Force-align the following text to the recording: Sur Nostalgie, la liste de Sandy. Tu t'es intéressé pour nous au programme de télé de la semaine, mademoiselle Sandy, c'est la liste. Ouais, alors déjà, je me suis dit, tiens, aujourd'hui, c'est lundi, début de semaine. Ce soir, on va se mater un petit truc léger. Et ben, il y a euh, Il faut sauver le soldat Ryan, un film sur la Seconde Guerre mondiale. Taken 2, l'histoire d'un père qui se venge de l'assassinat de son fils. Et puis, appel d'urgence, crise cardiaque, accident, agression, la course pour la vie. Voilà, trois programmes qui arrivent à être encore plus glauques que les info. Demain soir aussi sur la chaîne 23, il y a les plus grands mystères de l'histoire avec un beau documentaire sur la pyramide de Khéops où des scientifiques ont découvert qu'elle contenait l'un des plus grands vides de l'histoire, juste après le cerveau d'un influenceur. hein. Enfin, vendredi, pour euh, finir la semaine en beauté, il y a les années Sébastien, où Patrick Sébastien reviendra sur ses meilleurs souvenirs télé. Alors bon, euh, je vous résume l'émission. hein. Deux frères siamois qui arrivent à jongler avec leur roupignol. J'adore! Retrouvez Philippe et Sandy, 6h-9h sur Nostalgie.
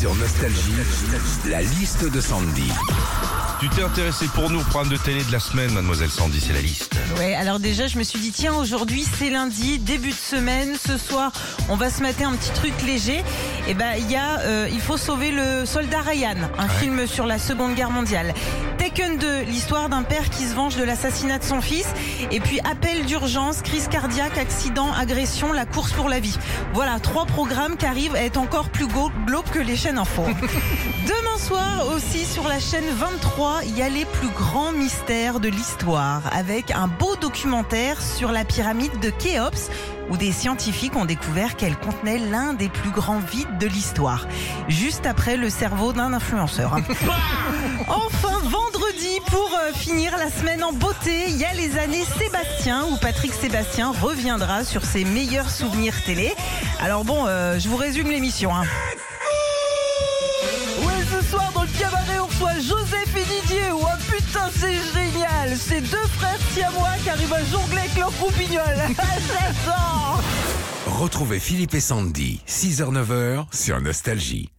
Sur 0.00 0.14
Nostalgie, 0.14 0.72
la 1.50 1.60
liste 1.60 2.10
de 2.10 2.22
Sandy. 2.22 2.72
Tu 3.60 3.68
t'es 3.68 3.82
intéressé 3.82 4.24
pour 4.28 4.48
nous 4.48 4.60
au 4.60 4.64
programme 4.64 4.88
de 4.88 4.96
télé 4.96 5.22
de 5.22 5.30
la 5.30 5.38
semaine, 5.38 5.70
mademoiselle 5.74 6.08
Sandy, 6.08 6.40
c'est 6.40 6.54
la 6.54 6.62
liste. 6.62 6.94
Ouais, 7.18 7.34
alors 7.34 7.60
déjà, 7.60 7.86
je 7.86 7.98
me 7.98 8.02
suis 8.02 8.18
dit, 8.18 8.32
tiens, 8.32 8.54
aujourd'hui, 8.54 9.04
c'est 9.18 9.28
lundi, 9.28 9.78
début 9.78 10.12
de 10.12 10.14
semaine. 10.14 10.76
Ce 10.82 10.96
soir, 10.96 11.30
on 11.68 11.76
va 11.76 11.90
se 11.90 12.00
mater 12.00 12.24
un 12.24 12.32
petit 12.32 12.50
truc 12.52 12.72
léger. 12.86 13.22
Et 13.68 13.74
ben, 13.74 13.92
il 13.98 14.10
y 14.10 14.16
a 14.16 14.40
euh, 14.40 14.66
Il 14.72 14.80
faut 14.80 14.96
sauver 14.96 15.30
le 15.30 15.66
soldat 15.66 16.00
Ryan, 16.00 16.36
un 16.56 16.68
film 16.68 17.06
sur 17.06 17.26
la 17.26 17.38
Seconde 17.38 17.74
Guerre 17.74 17.90
mondiale. 17.90 18.32
Taken 18.78 19.18
2, 19.18 19.42
l'histoire 19.42 19.90
d'un 19.90 20.02
père 20.02 20.30
qui 20.30 20.44
se 20.44 20.54
venge 20.54 20.76
de 20.76 20.82
l'assassinat 20.82 21.38
de 21.38 21.44
son 21.44 21.60
fils. 21.60 21.88
Et 22.30 22.40
puis, 22.40 22.60
appel 22.60 23.04
d'urgence, 23.04 23.60
crise 23.60 23.88
cardiaque, 23.88 24.38
accident, 24.38 24.90
agression, 24.94 25.52
la 25.52 25.66
course 25.66 25.92
pour 25.92 26.08
la 26.08 26.20
vie. 26.20 26.38
Voilà, 26.72 26.98
trois 26.98 27.26
programmes 27.26 27.76
qui 27.76 27.84
arrivent 27.84 28.14
à 28.14 28.22
être 28.22 28.38
encore 28.38 28.70
plus 28.70 28.86
glauques 28.86 29.50
que 29.52 29.58
les 29.58 29.76
info. 29.98 30.24
Demain 31.06 31.38
soir 31.38 31.86
aussi 31.94 32.24
sur 32.24 32.46
la 32.48 32.58
chaîne 32.60 32.88
23, 32.90 33.60
il 33.64 33.76
y 33.78 33.82
a 33.82 33.88
les 33.88 34.04
plus 34.04 34.28
grands 34.28 34.72
mystères 34.72 35.40
de 35.40 35.48
l'histoire 35.48 36.22
avec 36.32 36.70
un 36.70 36.86
beau 36.88 37.16
documentaire 37.16 38.00
sur 38.02 38.32
la 38.32 38.44
pyramide 38.44 38.98
de 39.00 39.10
Khéops 39.10 39.70
où 40.10 40.16
des 40.16 40.32
scientifiques 40.32 40.96
ont 40.96 41.04
découvert 41.04 41.56
qu'elle 41.56 41.76
contenait 41.76 42.18
l'un 42.18 42.52
des 42.52 42.68
plus 42.68 42.90
grands 42.90 43.20
vides 43.20 43.58
de 43.58 43.66
l'histoire, 43.68 44.26
juste 44.68 45.06
après 45.06 45.36
le 45.36 45.48
cerveau 45.50 45.92
d'un 45.92 46.12
influenceur. 46.12 46.74
hein. 46.74 46.82
Enfin, 47.88 48.38
vendredi, 48.44 49.20
pour 49.26 49.50
euh, 49.54 49.72
finir 49.72 50.16
la 50.18 50.28
semaine 50.30 50.64
en 50.64 50.72
beauté, 50.72 51.26
il 51.28 51.36
y 51.36 51.44
a 51.44 51.52
les 51.54 51.78
années 51.78 52.04
Sébastien, 52.18 52.84
où 52.90 52.96
Patrick 52.96 53.32
Sébastien 53.32 53.92
reviendra 54.02 54.64
sur 54.64 54.84
ses 54.84 55.04
meilleurs 55.04 55.50
souvenirs 55.50 55.94
télé. 56.04 56.34
Alors 56.80 57.04
bon, 57.04 57.26
euh, 57.28 57.58
je 57.60 57.68
vous 57.68 57.76
résume 57.76 58.10
l'émission. 58.10 58.54
hein. 58.54 58.64
Deux 65.80 66.08
frères 66.18 66.38
siamois 66.52 66.96
qui 67.02 67.10
arrivent 67.10 67.32
à 67.32 67.44
jongler 67.44 67.78
avec 67.78 67.96
leur 67.96 68.12
roupignol. 68.20 68.64
J'adore! 69.28 70.22
Retrouvez 70.86 71.38
Philippe 71.38 71.74
et 71.74 71.80
Sandy, 71.80 72.40
6h-9h 72.46 73.46
sur 73.52 73.80
Nostalgie. 73.80 74.50